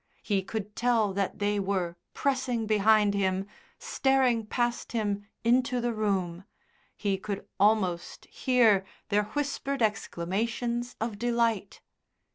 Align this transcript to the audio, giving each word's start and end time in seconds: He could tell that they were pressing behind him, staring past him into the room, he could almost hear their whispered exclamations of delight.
He 0.23 0.41
could 0.41 0.75
tell 0.75 1.13
that 1.13 1.37
they 1.37 1.59
were 1.59 1.95
pressing 2.15 2.65
behind 2.65 3.13
him, 3.13 3.45
staring 3.77 4.47
past 4.47 4.93
him 4.93 5.27
into 5.43 5.79
the 5.79 5.93
room, 5.93 6.43
he 6.97 7.19
could 7.19 7.45
almost 7.59 8.25
hear 8.25 8.83
their 9.09 9.25
whispered 9.35 9.83
exclamations 9.83 10.95
of 10.99 11.19
delight. 11.19 11.81